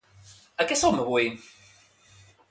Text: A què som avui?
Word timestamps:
A 0.63 0.65
què 0.71 0.77
som 0.79 0.97
avui? 1.03 1.29